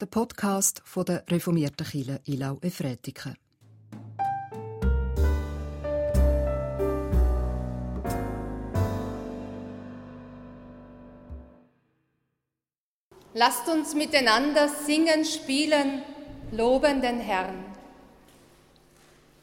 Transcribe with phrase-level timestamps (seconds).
[0.00, 3.36] der Podcast von der reformierten Kirche Ilau Efretiken.
[13.34, 16.02] Lasst uns miteinander singen, spielen,
[16.50, 17.64] loben den Herrn.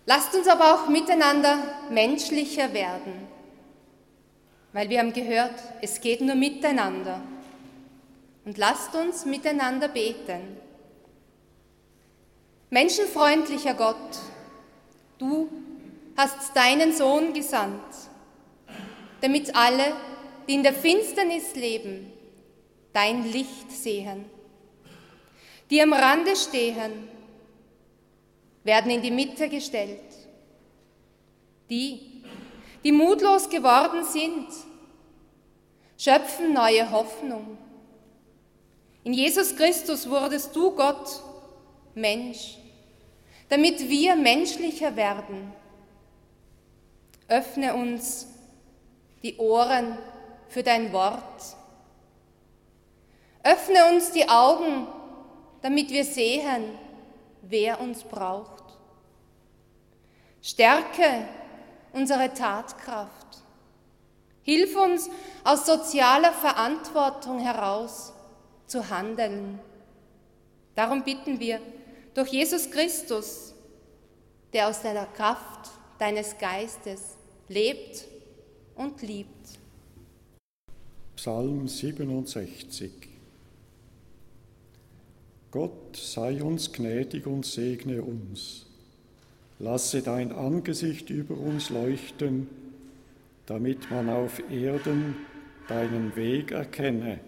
[0.08, 1.58] Lasst uns aber auch miteinander
[1.92, 3.28] menschlicher werden,
[4.74, 7.22] weil wir haben gehört, es geht nur miteinander.
[8.48, 10.56] Und lasst uns miteinander beten.
[12.70, 14.20] Menschenfreundlicher Gott,
[15.18, 15.50] du
[16.16, 17.84] hast deinen Sohn gesandt,
[19.20, 19.92] damit alle,
[20.48, 22.10] die in der Finsternis leben,
[22.94, 24.24] dein Licht sehen.
[25.70, 27.10] Die am Rande stehen,
[28.64, 30.00] werden in die Mitte gestellt.
[31.70, 32.24] Die,
[32.82, 34.48] die mutlos geworden sind,
[35.98, 37.67] schöpfen neue Hoffnung.
[39.08, 41.24] In Jesus Christus wurdest du Gott
[41.96, 42.58] Mensch,
[43.48, 45.54] damit wir menschlicher werden.
[47.30, 48.28] Öffne uns
[49.24, 49.98] die Ohren
[50.50, 51.56] für dein Wort.
[53.44, 54.88] Öffne uns die Augen,
[55.62, 56.78] damit wir sehen,
[57.44, 58.66] wer uns braucht.
[60.42, 61.30] Stärke
[61.94, 63.42] unsere Tatkraft.
[64.42, 65.10] Hilf uns
[65.46, 68.12] aus sozialer Verantwortung heraus
[68.68, 69.60] zu handeln.
[70.76, 71.60] Darum bitten wir
[72.14, 73.54] durch Jesus Christus,
[74.54, 77.16] der aus der Kraft deines Geistes
[77.48, 78.06] lebt
[78.76, 79.60] und liebt.
[81.16, 82.92] Psalm 67
[85.50, 88.66] Gott sei uns gnädig und segne uns.
[89.60, 92.48] Lasse dein Angesicht über uns leuchten,
[93.48, 95.16] damit man auf Erden
[95.68, 97.20] deinen Weg erkenne,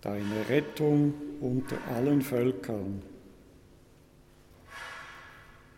[0.00, 3.02] deine Rettung unter allen Völkern.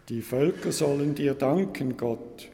[0.08, 2.48] Die Völker sollen dir danken, Gott.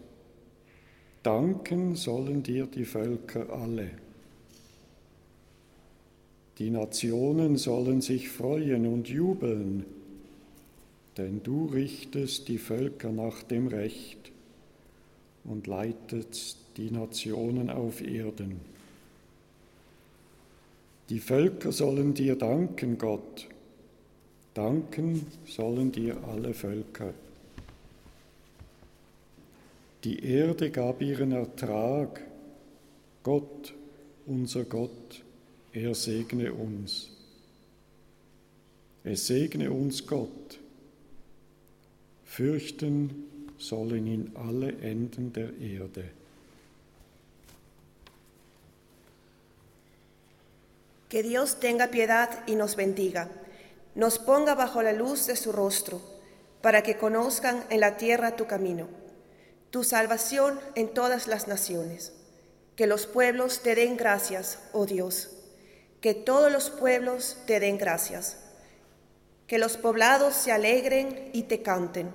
[1.22, 3.91] Danken sollen dir die Völker alle.
[6.59, 9.84] Die Nationen sollen sich freuen und jubeln,
[11.16, 14.32] denn du richtest die Völker nach dem Recht
[15.44, 18.75] und leitest die Nationen auf Erden.
[21.09, 23.47] Die Völker sollen dir danken, Gott.
[24.55, 27.15] Danken sollen dir alle Völker.
[30.03, 32.22] Die Erde gab ihren Ertrag.
[33.22, 33.75] Gott,
[34.27, 35.25] unser Gott,
[35.72, 37.11] er segne uns.
[39.05, 40.59] Es segne uns Gott.
[42.25, 43.25] Fürchten
[43.59, 46.05] sollen ihn alle Enden der Erde.
[51.09, 53.28] Que Dios tenga piedad y nos bendiga,
[53.94, 56.00] nos ponga bajo la luz de su rostro,
[56.61, 58.89] para que conozcan en la tierra tu camino,
[59.71, 62.12] tu salvación en todas las naciones.
[62.75, 65.31] Que los pueblos te den gracias, oh Dios.
[66.00, 68.38] Que todos los pueblos te den gracias,
[69.47, 72.11] que los poblados se alegren y te canten,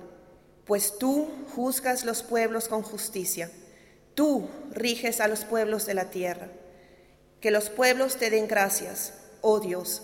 [0.66, 3.50] pues tú juzgas los pueblos con justicia,
[4.14, 6.48] tú riges a los pueblos de la tierra.
[7.42, 10.02] Que los pueblos te den gracias, oh Dios,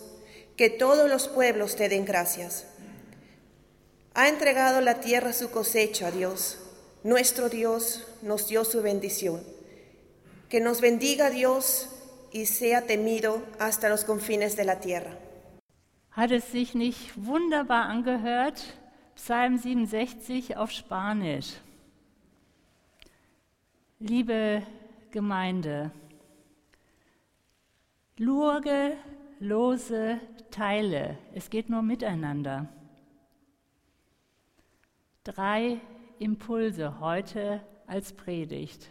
[0.57, 2.67] que todos los pueblos te den gracias.
[4.13, 6.59] Ha entregado la tierra su cosecha, Dios.
[7.05, 9.41] Nuestro Dios nos dio su bendición.
[10.51, 11.89] Que nos bendiga Dios
[12.33, 15.17] y sea temido hasta los confines de la tierra.
[16.11, 18.59] Hat es sich nicht wunderbar angehört?
[19.15, 21.61] Psalm 67 auf Spanisch.
[24.01, 24.67] Liebe
[25.13, 25.93] Gemeinde,
[28.21, 28.97] Lurge,
[29.39, 30.21] lose,
[30.51, 31.17] teile.
[31.35, 32.69] Es geht nur miteinander.
[35.23, 35.81] Drei
[36.19, 38.91] Impulse heute als Predigt.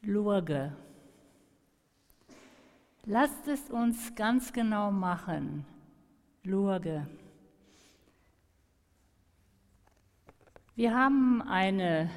[0.00, 0.72] Lurge.
[3.04, 5.64] Lasst es uns ganz genau machen.
[6.42, 7.06] Lurge.
[10.74, 12.10] Wir haben eine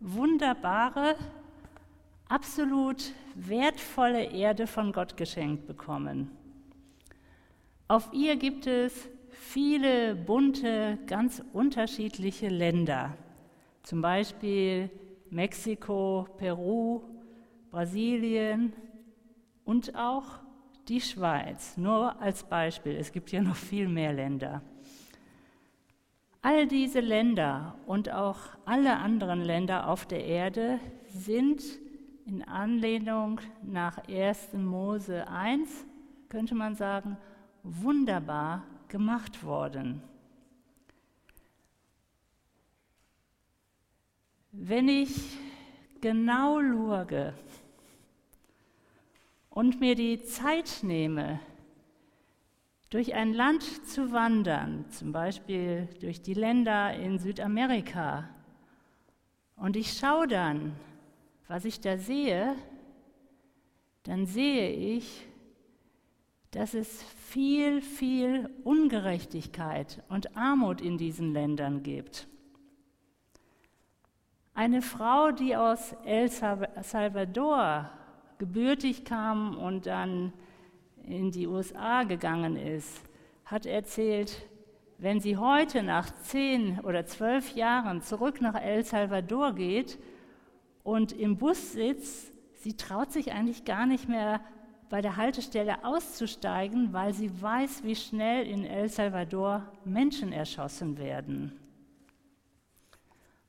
[0.00, 1.14] wunderbare,
[2.28, 6.30] absolut wertvolle Erde von Gott geschenkt bekommen.
[7.88, 13.16] Auf ihr gibt es viele bunte, ganz unterschiedliche Länder,
[13.82, 14.90] zum Beispiel
[15.30, 17.02] Mexiko, Peru,
[17.70, 18.72] Brasilien,
[19.68, 20.24] und auch
[20.88, 22.96] die Schweiz, nur als Beispiel.
[22.96, 24.62] Es gibt ja noch viel mehr Länder.
[26.40, 31.62] All diese Länder und auch alle anderen Länder auf der Erde sind
[32.28, 34.52] in Anlehnung nach 1.
[34.52, 35.86] Mose 1,
[36.28, 37.16] könnte man sagen,
[37.62, 40.02] wunderbar gemacht worden.
[44.52, 45.38] Wenn ich
[46.02, 47.32] genau lurge
[49.48, 51.40] und mir die Zeit nehme,
[52.90, 58.28] durch ein Land zu wandern, zum Beispiel durch die Länder in Südamerika,
[59.56, 60.76] und ich schaue dann,
[61.48, 62.54] was ich da sehe,
[64.04, 65.26] dann sehe ich,
[66.50, 72.28] dass es viel, viel Ungerechtigkeit und Armut in diesen Ländern gibt.
[74.54, 77.90] Eine Frau, die aus El Salvador
[78.38, 80.32] gebürtig kam und dann
[81.04, 83.02] in die USA gegangen ist,
[83.44, 84.46] hat erzählt,
[84.98, 89.98] wenn sie heute nach zehn oder zwölf Jahren zurück nach El Salvador geht
[90.88, 94.40] und im Bus sitzt, sie traut sich eigentlich gar nicht mehr
[94.88, 101.52] bei der Haltestelle auszusteigen, weil sie weiß, wie schnell in El Salvador Menschen erschossen werden.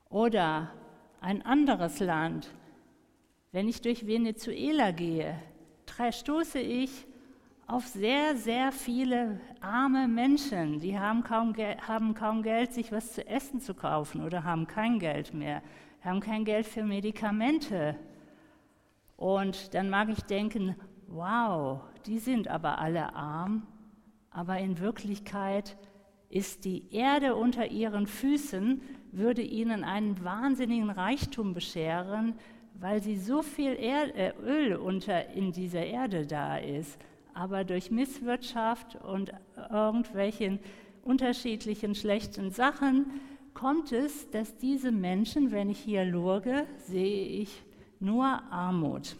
[0.09, 0.69] Oder
[1.21, 2.50] ein anderes Land.
[3.53, 5.33] Wenn ich durch Venezuela gehe,
[6.12, 7.07] stoße ich
[7.68, 13.25] auf sehr, sehr viele arme Menschen, die haben kaum, haben kaum Geld, sich was zu
[13.25, 15.62] essen zu kaufen oder haben kein Geld mehr,
[16.01, 17.96] haben kein Geld für Medikamente.
[19.18, 20.75] Und dann mag ich denken,
[21.07, 23.68] wow, die sind aber alle arm,
[24.31, 25.78] aber in Wirklichkeit
[26.30, 28.81] ist die Erde unter ihren Füßen
[29.12, 32.36] würde ihnen einen wahnsinnigen Reichtum bescheren,
[32.75, 36.98] weil sie so viel er äh, Öl unter in dieser Erde da ist.
[37.34, 39.31] Aber durch Misswirtschaft und
[39.72, 40.60] irgendwelchen
[41.04, 43.07] unterschiedlichen schlechten Sachen
[43.60, 47.62] kommt es, dass diese Menschen, wenn ich hier lurge, sehe ich
[48.00, 49.18] nur Armut.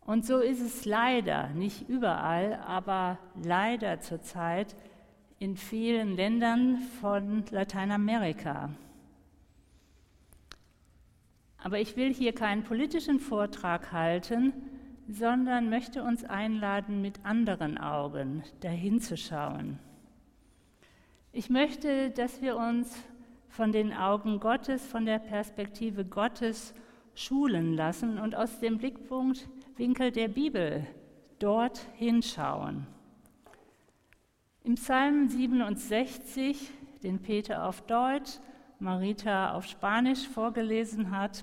[0.00, 4.74] Und so ist es leider, nicht überall, aber leider zurzeit
[5.38, 8.70] in vielen Ländern von Lateinamerika.
[11.58, 14.54] Aber ich will hier keinen politischen Vortrag halten,
[15.08, 19.78] sondern möchte uns einladen, mit anderen Augen dahin zu schauen.
[21.36, 22.96] Ich möchte, dass wir uns
[23.48, 26.72] von den Augen Gottes, von der Perspektive Gottes
[27.16, 30.86] schulen lassen und aus dem Blickwinkel der Bibel
[31.40, 32.86] dort hinschauen.
[34.62, 36.70] Im Psalm 67,
[37.02, 38.38] den Peter auf Deutsch,
[38.78, 41.42] Marita auf Spanisch vorgelesen hat,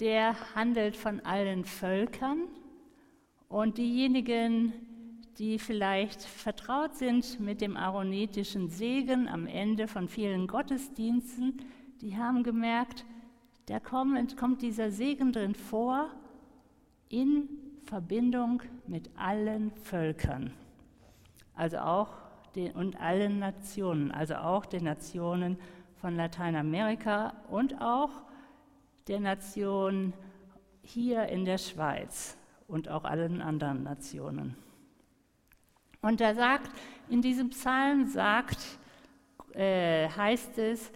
[0.00, 2.48] der handelt von allen Völkern
[3.48, 4.89] und diejenigen,
[5.38, 11.62] die vielleicht vertraut sind mit dem aaronetischen Segen am Ende von vielen Gottesdiensten,
[12.00, 13.04] die haben gemerkt,
[13.66, 16.08] da kommt, kommt dieser Segen drin vor
[17.08, 17.48] in
[17.84, 20.52] Verbindung mit allen Völkern
[21.60, 22.08] also auch
[22.54, 25.58] den, und allen Nationen, also auch den Nationen
[25.96, 28.10] von Lateinamerika und auch
[29.08, 30.14] der Nation
[30.82, 34.56] hier in der Schweiz und auch allen anderen Nationen.
[36.02, 36.70] Und da sagt,
[37.08, 38.58] in diesem Psalm sagt,
[39.52, 40.90] äh, heißt es,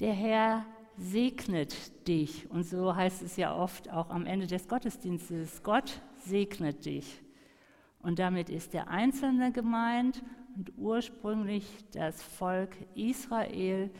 [0.00, 0.66] der Herr
[0.98, 2.50] segnet dich.
[2.50, 7.22] Und so heißt es ja oft auch am Ende des Gottesdienstes, Gott segnet dich.
[8.00, 10.22] Und damit ist der Einzelne gemeint
[10.56, 13.90] und ursprünglich das Volk Israel,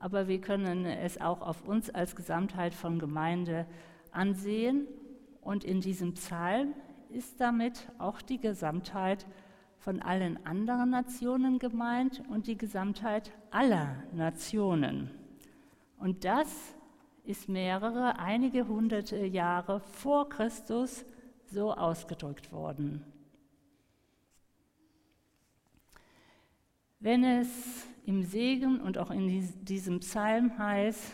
[0.00, 3.66] aber wir können es auch auf uns als Gesamtheit von Gemeinde
[4.10, 4.86] ansehen.
[5.40, 6.74] Und in diesem Psalm
[7.10, 9.26] ist damit auch die Gesamtheit
[9.78, 15.10] von allen anderen Nationen gemeint und die Gesamtheit aller Nationen.
[15.98, 16.74] Und das
[17.24, 21.04] ist mehrere, einige hunderte Jahre vor Christus
[21.46, 23.04] so ausgedrückt worden.
[27.00, 29.28] Wenn es im Segen und auch in
[29.64, 31.12] diesem Psalm heißt,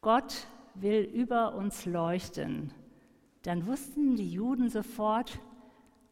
[0.00, 2.72] Gott will über uns leuchten,
[3.42, 5.38] dann wussten die Juden sofort,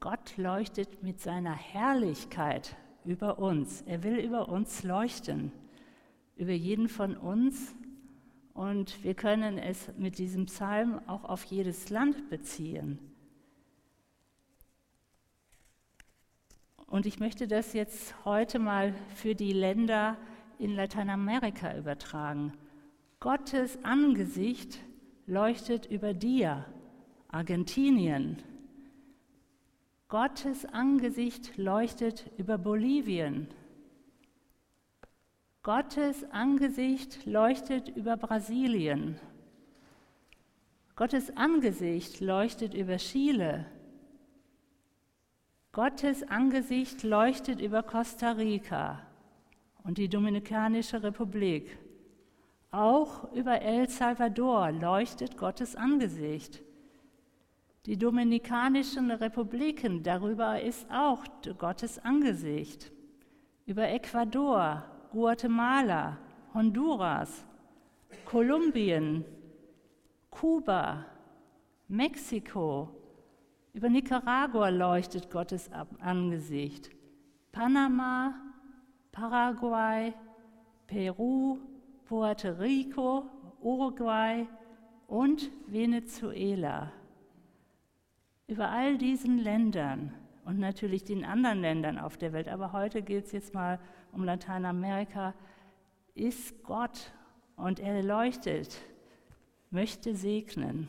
[0.00, 3.82] Gott leuchtet mit seiner Herrlichkeit über uns.
[3.82, 5.52] Er will über uns leuchten,
[6.36, 7.74] über jeden von uns.
[8.54, 12.98] Und wir können es mit diesem Psalm auch auf jedes Land beziehen.
[16.86, 20.16] Und ich möchte das jetzt heute mal für die Länder
[20.58, 22.54] in Lateinamerika übertragen.
[23.20, 24.80] Gottes Angesicht
[25.26, 26.64] leuchtet über dir,
[27.28, 28.42] Argentinien.
[30.10, 33.46] Gottes Angesicht leuchtet über Bolivien.
[35.62, 39.20] Gottes Angesicht leuchtet über Brasilien.
[40.96, 43.66] Gottes Angesicht leuchtet über Chile.
[45.70, 49.06] Gottes Angesicht leuchtet über Costa Rica
[49.84, 51.78] und die Dominikanische Republik.
[52.72, 56.64] Auch über El Salvador leuchtet Gottes Angesicht.
[57.86, 61.24] Die Dominikanischen Republiken, darüber ist auch
[61.56, 62.92] Gottes Angesicht.
[63.64, 66.18] Über Ecuador, Guatemala,
[66.52, 67.46] Honduras,
[68.26, 69.24] Kolumbien,
[70.30, 71.06] Kuba,
[71.88, 72.90] Mexiko,
[73.72, 75.70] über Nicaragua leuchtet Gottes
[76.00, 76.90] Angesicht.
[77.50, 78.34] Panama,
[79.10, 80.12] Paraguay,
[80.86, 81.58] Peru,
[82.04, 83.24] Puerto Rico,
[83.62, 84.46] Uruguay
[85.06, 86.92] und Venezuela.
[88.50, 90.12] Über all diesen Ländern
[90.44, 93.78] und natürlich den anderen Ländern auf der Welt, aber heute geht es jetzt mal
[94.10, 95.34] um Lateinamerika,
[96.16, 97.12] ist Gott
[97.54, 98.82] und er leuchtet,
[99.70, 100.88] möchte segnen.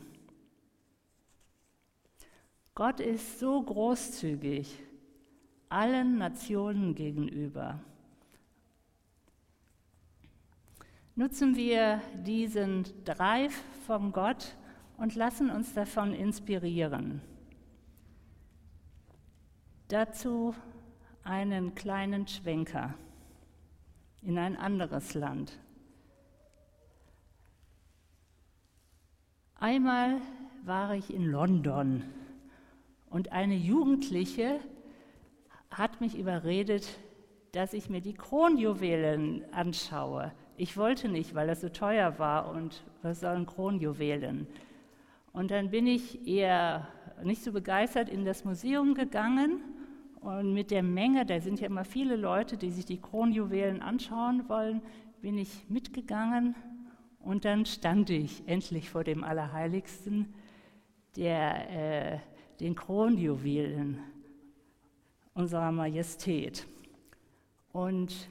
[2.74, 4.82] Gott ist so großzügig
[5.68, 7.78] allen Nationen gegenüber.
[11.14, 14.56] Nutzen wir diesen Drive von Gott
[14.96, 17.22] und lassen uns davon inspirieren.
[19.92, 20.54] Dazu
[21.22, 22.94] einen kleinen Schwenker
[24.22, 25.58] in ein anderes Land.
[29.56, 30.16] Einmal
[30.64, 32.04] war ich in London
[33.10, 34.60] und eine Jugendliche
[35.70, 36.98] hat mich überredet,
[37.52, 40.32] dass ich mir die Kronjuwelen anschaue.
[40.56, 44.46] Ich wollte nicht, weil das so teuer war und was sollen Kronjuwelen?
[45.34, 46.88] Und dann bin ich eher
[47.22, 49.60] nicht so begeistert in das Museum gegangen
[50.22, 54.48] und mit der Menge, da sind ja immer viele Leute, die sich die Kronjuwelen anschauen
[54.48, 54.80] wollen,
[55.20, 56.54] bin ich mitgegangen
[57.18, 60.32] und dann stand ich endlich vor dem Allerheiligsten,
[61.16, 62.18] der, äh,
[62.60, 63.98] den Kronjuwelen
[65.34, 66.66] unserer Majestät.
[67.72, 68.28] Und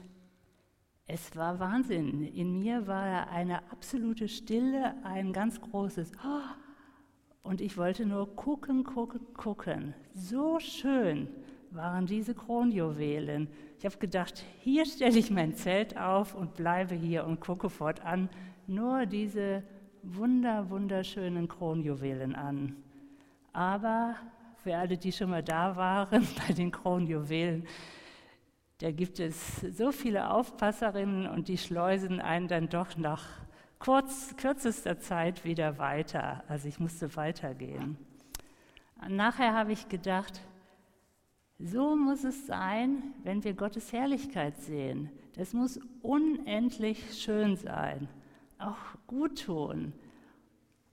[1.06, 2.22] es war Wahnsinn.
[2.22, 8.84] In mir war eine absolute Stille, ein ganz großes oh, und ich wollte nur gucken,
[8.84, 9.94] gucken, gucken.
[10.14, 11.28] So schön
[11.74, 13.48] waren diese Kronjuwelen.
[13.78, 18.28] Ich habe gedacht, hier stelle ich mein Zelt auf und bleibe hier und gucke fortan
[18.66, 19.62] nur diese
[20.02, 22.76] wunder, wunderschönen Kronjuwelen an.
[23.52, 24.16] Aber
[24.56, 27.66] für alle, die schon mal da waren bei den Kronjuwelen,
[28.78, 33.24] da gibt es so viele Aufpasserinnen und die schleusen einen dann doch nach
[33.78, 36.42] kurz, kürzester Zeit wieder weiter.
[36.48, 37.96] Also ich musste weitergehen.
[39.08, 40.40] Nachher habe ich gedacht,
[41.58, 45.10] so muss es sein, wenn wir Gottes Herrlichkeit sehen.
[45.34, 48.08] Das muss unendlich schön sein,
[48.58, 49.92] auch gut tun.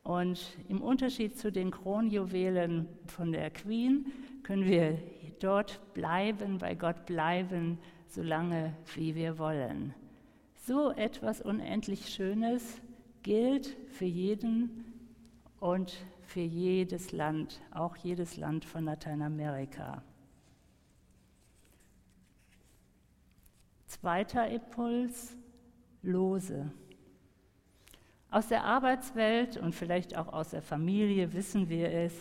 [0.04, 4.12] Und im Unterschied zu den Kronjuwelen von der Queen
[4.44, 4.98] können wir
[5.40, 9.94] dort bleiben, bei Gott bleiben, solange wie wir wollen.
[10.56, 12.82] So etwas unendlich Schönes
[13.24, 14.86] gilt für jeden
[15.60, 20.04] und für jedes Land, auch jedes Land von Lateinamerika.
[23.90, 25.36] Zweiter Impuls,
[26.04, 26.72] Lose.
[28.30, 32.14] Aus der Arbeitswelt und vielleicht auch aus der Familie wissen wir es,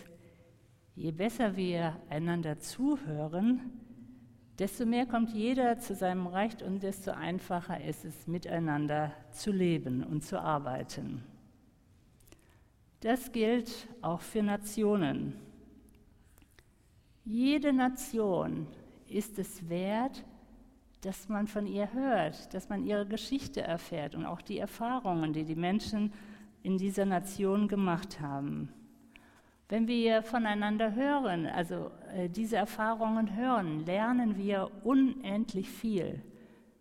[0.95, 3.61] je besser wir einander zuhören,
[4.59, 10.03] desto mehr kommt jeder zu seinem Recht und desto einfacher ist es, miteinander zu leben
[10.03, 11.23] und zu arbeiten.
[13.01, 15.35] Das gilt auch für Nationen.
[17.27, 18.67] Jede Nation
[19.07, 20.25] ist es wert,
[21.03, 25.45] dass man von ihr hört, dass man ihre Geschichte erfährt und auch die Erfahrungen, die
[25.45, 26.13] die Menschen
[26.63, 28.69] in dieser Nation gemacht haben.
[29.69, 36.23] Wenn wir voneinander hören, also äh, diese Erfahrungen hören, lernen wir unendlich viel.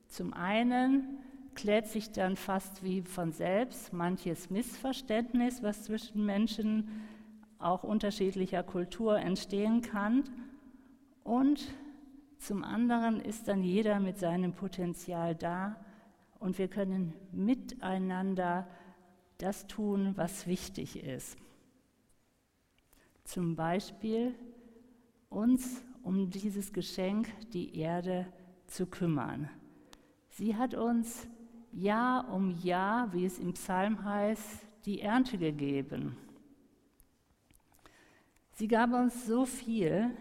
[0.07, 1.19] Zum einen
[1.53, 6.87] klärt sich dann fast wie von selbst manches Missverständnis, was zwischen Menschen
[7.59, 10.23] auch unterschiedlicher Kultur entstehen kann.
[11.23, 11.67] Und
[12.39, 15.75] zum anderen ist dann jeder mit seinem Potenzial da
[16.39, 18.67] und wir können miteinander
[19.37, 21.37] das tun, was wichtig ist.
[23.23, 24.35] Zum Beispiel
[25.29, 28.27] uns um dieses Geschenk, die Erde,
[28.67, 29.49] zu kümmern.
[30.29, 31.27] Sie hat uns
[31.71, 36.17] Jahr um Jahr, wie es im Psalm heißt, die Ernte gegeben.
[38.53, 40.11] Sie gab uns so viel,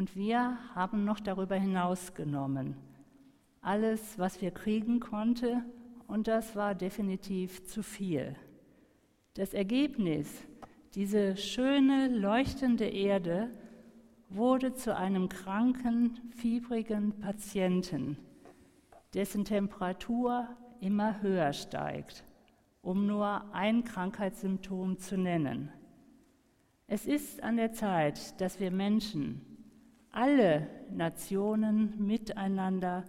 [0.00, 2.74] und wir haben noch darüber hinaus genommen.
[3.60, 5.62] Alles, was wir kriegen konnte,
[6.06, 8.34] und das war definitiv zu viel.
[9.34, 10.42] Das Ergebnis,
[10.94, 13.50] diese schöne, leuchtende Erde,
[14.30, 18.16] wurde zu einem kranken, fiebrigen Patienten,
[19.12, 20.48] dessen Temperatur
[20.80, 22.24] immer höher steigt,
[22.80, 25.70] um nur ein Krankheitssymptom zu nennen.
[26.86, 29.42] Es ist an der Zeit, dass wir Menschen,
[30.12, 33.04] alle Nationen miteinander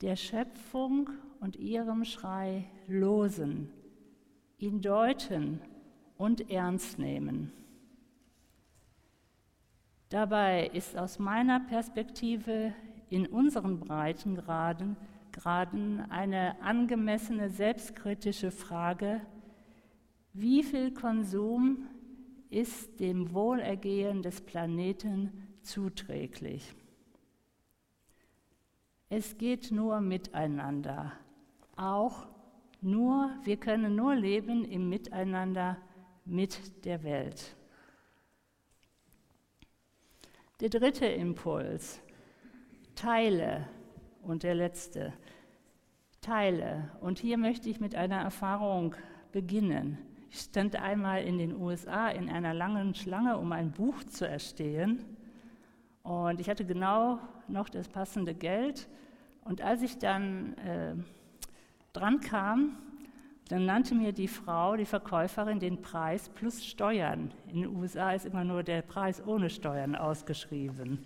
[0.00, 3.70] der Schöpfung und ihrem Schrei losen,
[4.58, 5.60] ihn deuten
[6.16, 7.52] und ernst nehmen.
[10.08, 12.72] Dabei ist aus meiner Perspektive
[13.08, 14.96] in unseren Breitengraden
[15.34, 19.20] Graden eine angemessene selbstkritische Frage,
[20.32, 21.88] wie viel Konsum
[22.50, 25.32] ist dem Wohlergehen des Planeten
[25.64, 26.74] zuträglich?
[29.08, 31.12] Es geht nur miteinander.
[31.76, 32.26] Auch
[32.80, 35.78] nur, wir können nur leben im Miteinander
[36.24, 37.56] mit der Welt.
[40.60, 42.00] Der dritte Impuls,
[42.94, 43.68] teile.
[44.22, 45.12] Und der letzte,
[46.22, 46.90] teile.
[47.00, 48.94] Und hier möchte ich mit einer Erfahrung
[49.32, 49.98] beginnen.
[50.30, 55.04] Ich stand einmal in den USA in einer langen Schlange, um ein Buch zu erstehen.
[56.04, 57.18] Und ich hatte genau
[57.48, 58.88] noch das passende Geld.
[59.42, 60.94] Und als ich dann äh,
[61.94, 62.76] dran kam,
[63.48, 67.32] dann nannte mir die Frau, die Verkäuferin, den Preis plus Steuern.
[67.48, 71.04] In den USA ist immer nur der Preis ohne Steuern ausgeschrieben.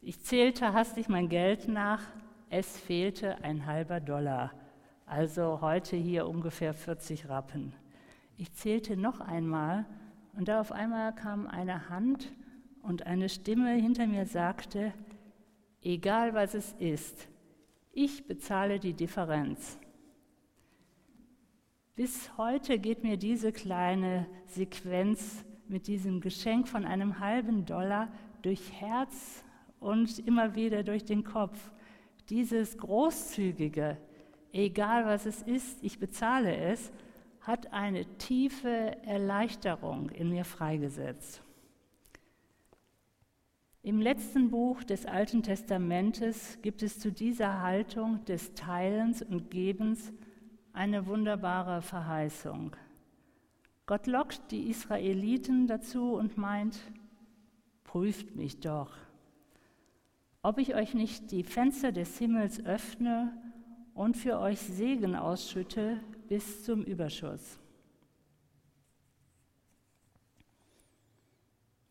[0.00, 2.00] Ich zählte hastig mein Geld nach,
[2.48, 4.52] es fehlte ein halber Dollar,
[5.04, 7.74] also heute hier ungefähr 40 Rappen.
[8.38, 9.84] Ich zählte noch einmal
[10.34, 12.32] und da auf einmal kam eine Hand
[12.82, 14.92] und eine Stimme hinter mir sagte,
[15.82, 17.28] egal was es ist,
[17.92, 19.78] ich bezahle die Differenz.
[21.94, 28.72] Bis heute geht mir diese kleine Sequenz mit diesem Geschenk von einem halben Dollar durch
[28.72, 29.42] Herz
[29.80, 31.58] und immer wieder durch den Kopf.
[32.28, 33.96] Dieses großzügige,
[34.52, 36.92] egal was es ist, ich bezahle es,
[37.40, 41.42] hat eine tiefe Erleichterung in mir freigesetzt.
[43.86, 50.12] Im letzten Buch des Alten Testamentes gibt es zu dieser Haltung des Teilens und Gebens
[50.72, 52.74] eine wunderbare Verheißung.
[53.86, 56.80] Gott lockt die Israeliten dazu und meint,
[57.84, 58.90] prüft mich doch,
[60.42, 63.40] ob ich euch nicht die Fenster des Himmels öffne
[63.94, 67.60] und für euch Segen ausschütte bis zum Überschuss.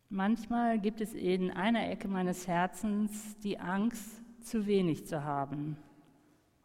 [0.08, 5.76] Manchmal gibt es in einer Ecke meines Herzens die Angst, zu wenig zu haben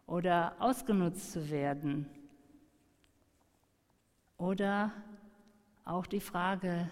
[0.06, 2.06] oder ausgenutzt zu werden.
[4.36, 4.92] Oder
[5.84, 6.88] auch die Frage,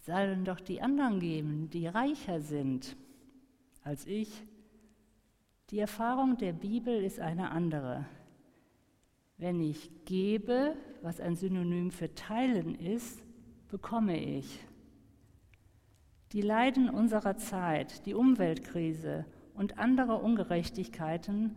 [0.00, 2.96] sollen doch die anderen geben, die reicher sind
[3.82, 4.44] als ich.
[5.70, 8.04] Die Erfahrung der Bibel ist eine andere.
[9.38, 13.22] Wenn ich gebe, was ein Synonym für teilen ist,
[13.68, 14.60] bekomme ich.
[16.32, 21.56] Die Leiden unserer Zeit, die Umweltkrise und andere Ungerechtigkeiten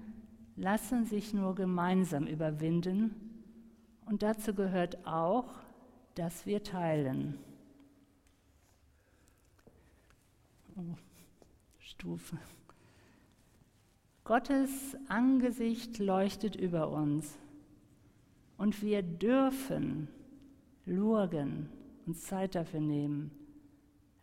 [0.55, 3.13] lassen sich nur gemeinsam überwinden
[4.07, 5.45] und dazu gehört auch,
[6.15, 7.37] dass wir teilen.
[10.75, 10.95] Oh,
[11.77, 12.39] Stufe.
[14.23, 17.37] Gottes Angesicht leuchtet über uns
[18.57, 20.07] und wir dürfen
[20.85, 21.69] lurgen,
[22.07, 23.42] uns Zeit dafür nehmen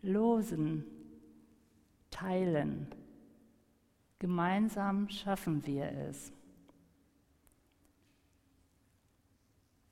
[0.01, 0.85] losen,
[2.09, 2.87] teilen.
[4.19, 6.31] Gemeinsam schaffen wir es.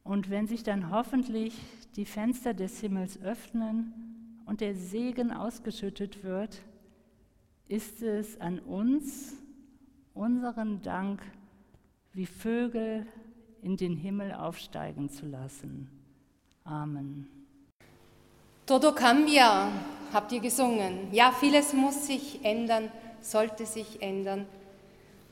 [0.03, 1.55] Und wenn sich dann hoffentlich
[1.95, 6.61] die Fenster des Himmels öffnen und der Segen ausgeschüttet wird,
[7.67, 9.35] ist es an uns,
[10.15, 11.21] unseren Dank
[12.13, 13.05] wie Vögel
[13.61, 15.89] in den Himmel aufsteigen zu lassen.
[16.63, 17.27] Amen.
[18.65, 19.71] Todo cambia,
[20.13, 21.09] habt ihr gesungen.
[21.11, 22.91] Ja, vieles muss sich ändern,
[23.21, 24.45] sollte sich ändern.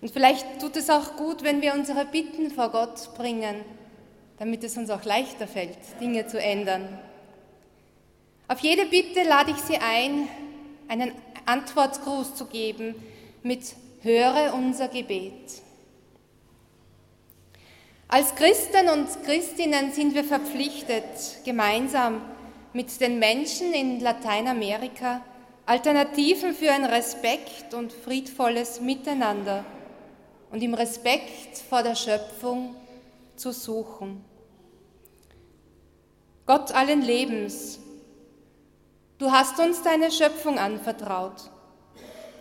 [0.01, 3.55] Und vielleicht tut es auch gut, wenn wir unsere Bitten vor Gott bringen,
[4.37, 6.99] damit es uns auch leichter fällt, Dinge zu ändern.
[8.47, 10.27] Auf jede Bitte lade ich Sie ein,
[10.87, 11.11] einen
[11.45, 12.95] Antwortgruß zu geben
[13.43, 15.61] mit Höre unser Gebet.
[18.09, 21.03] Als Christen und Christinnen sind wir verpflichtet,
[21.43, 22.21] gemeinsam
[22.77, 25.21] mit den Menschen in Lateinamerika
[25.65, 29.65] Alternativen für ein Respekt und friedvolles Miteinander
[30.51, 32.75] und im Respekt vor der Schöpfung
[33.35, 34.23] zu suchen.
[36.45, 37.79] Gott allen Lebens,
[39.17, 41.49] du hast uns deine Schöpfung anvertraut.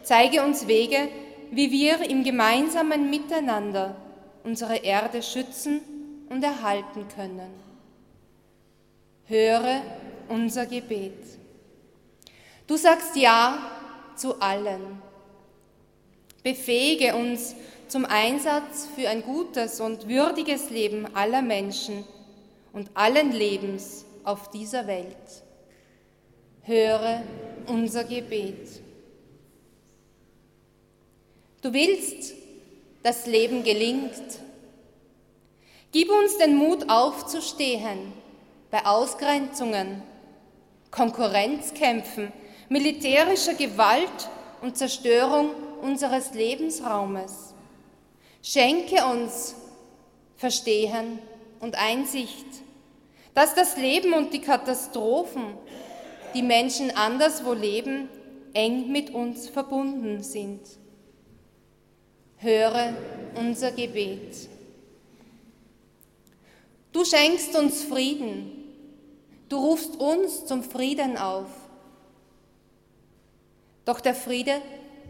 [0.03, 1.09] Zeige uns Wege,
[1.51, 3.96] wie wir im gemeinsamen Miteinander
[4.44, 5.81] unsere Erde schützen
[6.29, 7.55] und erhalten können.
[9.25, 9.81] Höre
[10.29, 11.39] unser Gebet.
[12.67, 13.59] Du sagst Ja
[14.17, 15.03] zu allen.
[16.43, 17.55] Befähige uns
[17.89, 22.05] zum Einsatz für ein gutes und würdiges Leben aller Menschen
[22.73, 25.43] und allen Lebens auf dieser Welt.
[26.62, 27.23] Höre
[27.67, 28.83] unser Gebet.
[31.62, 32.35] Du willst,
[33.03, 34.41] dass Leben gelingt.
[35.93, 38.12] Gib uns den Mut aufzustehen
[38.71, 40.03] bei Ausgrenzungen,
[40.90, 42.33] Konkurrenzkämpfen,
[42.68, 44.31] militärischer Gewalt
[44.62, 45.51] und Zerstörung
[45.83, 47.55] unseres Lebensraumes.
[48.42, 49.55] Schenke uns
[50.37, 51.18] Verstehen
[51.61, 52.46] und Einsicht,
[53.35, 55.55] dass das Leben und die Katastrophen,
[56.35, 58.09] die Menschen anderswo leben,
[58.53, 60.61] eng mit uns verbunden sind.
[62.38, 62.94] Höre
[63.35, 64.49] unser Gebet.
[66.92, 68.65] Du schenkst uns Frieden.
[69.49, 71.47] Du rufst uns zum Frieden auf.
[73.85, 74.61] Doch der Friede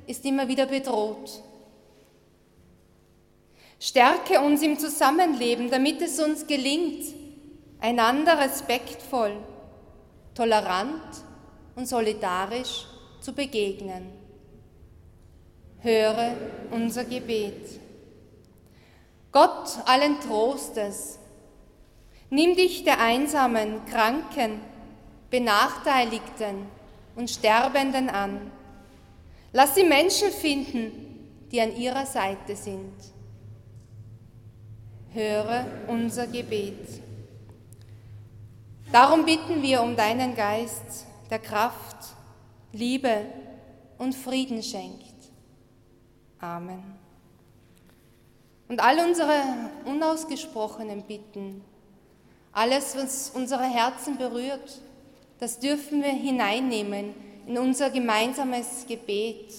[0.06, 1.42] ist immer wieder bedroht.
[3.80, 7.04] Stärke uns im Zusammenleben, damit es uns gelingt,
[7.80, 9.36] einander respektvoll,
[10.34, 11.02] tolerant
[11.74, 12.86] und solidarisch
[13.20, 14.12] zu begegnen.
[15.80, 16.34] Höre
[16.70, 17.80] unser Gebet.
[19.30, 21.18] Gott allen Trostes,
[22.30, 24.60] nimm dich der Einsamen, Kranken,
[25.30, 26.66] Benachteiligten
[27.14, 28.50] und Sterbenden an.
[29.52, 32.92] Lass sie Menschen finden, die an ihrer Seite sind
[35.16, 37.02] höre unser Gebet.
[38.92, 41.96] Darum bitten wir um deinen Geist, der Kraft,
[42.72, 43.24] Liebe
[43.96, 45.14] und Frieden schenkt.
[46.38, 46.84] Amen.
[48.68, 49.42] Und all unsere
[49.86, 51.64] unausgesprochenen Bitten,
[52.56, 54.80] alles, was unsere Herzen berührt,
[55.38, 57.14] das dürfen wir hineinnehmen
[57.46, 59.52] in unser gemeinsames Gebet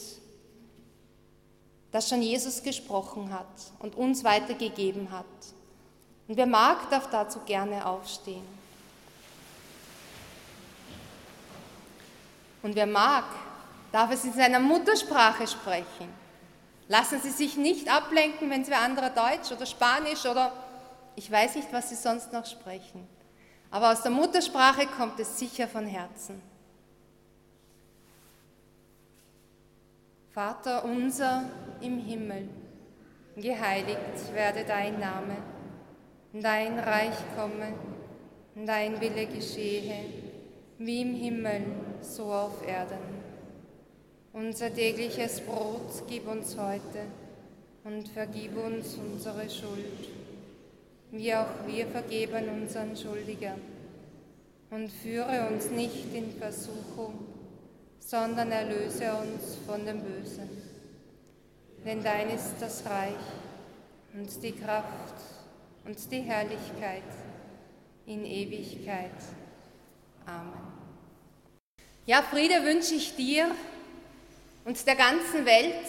[1.91, 3.45] das schon Jesus gesprochen hat
[3.79, 5.25] und uns weitergegeben hat.
[6.27, 8.45] Und wer mag, darf dazu gerne aufstehen.
[12.61, 13.23] Und wer mag,
[13.91, 16.09] darf es in seiner Muttersprache sprechen.
[16.89, 20.51] Lassen Sie sich nicht ablenken, wenn Sie andere Deutsch oder Spanisch oder
[21.17, 23.05] ich weiß nicht, was Sie sonst noch sprechen.
[23.71, 26.41] Aber aus der Muttersprache kommt es sicher von Herzen.
[30.31, 31.45] Vater unser
[31.81, 32.47] im Himmel,
[33.35, 35.37] geheiligt werde dein Name,
[36.31, 37.73] dein Reich komme,
[38.53, 40.05] dein Wille geschehe,
[40.77, 41.65] wie im Himmel,
[42.01, 43.17] so auf Erden.
[44.33, 47.07] Unser tägliches Brot gib uns heute
[47.83, 50.09] und vergib uns unsere Schuld,
[51.11, 53.61] wie auch wir vergeben unseren Schuldigern.
[54.69, 57.25] Und führe uns nicht in Versuchung,
[57.99, 60.49] sondern erlöse uns von dem Bösen.
[61.85, 63.13] Denn dein ist das Reich
[64.13, 65.15] und die Kraft
[65.85, 67.03] und die Herrlichkeit
[68.05, 69.11] in Ewigkeit.
[70.25, 70.67] Amen.
[72.05, 73.51] Ja, Friede wünsche ich dir
[74.65, 75.85] und der ganzen Welt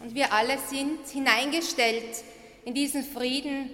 [0.00, 2.24] und wir alle sind hineingestellt
[2.64, 3.70] in diesen Frieden,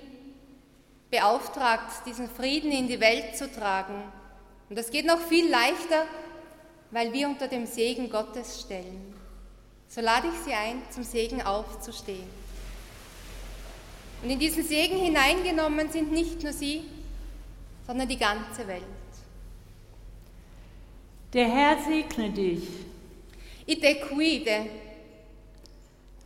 [1.12, 4.02] beauftragt, diesen Frieden in die Welt zu tragen.
[4.68, 6.06] Und das geht noch viel leichter,
[6.90, 9.14] weil wir unter dem Segen Gottes stellen.
[9.88, 12.42] So lade ich Sie ein, zum Segen aufzustehen.
[14.22, 16.82] Und in diesen Segen hineingenommen sind nicht nur Sie,
[17.86, 18.82] sondern die ganze Welt.
[21.34, 22.66] Der Herr segne dich.
[23.66, 24.66] Ite cuide.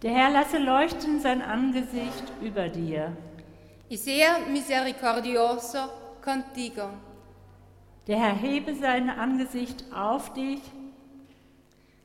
[0.02, 3.16] Der Herr lasse leuchten sein Angesicht über dir.
[3.88, 5.90] Y sea misericordioso
[6.22, 6.90] contigo.
[8.06, 10.60] Der Herr hebe sein Angesicht auf dich.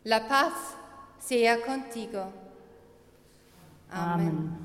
[0.04, 0.54] La paz
[1.20, 2.32] sea contigo.
[3.92, 4.28] Amen.
[4.28, 4.61] Amen.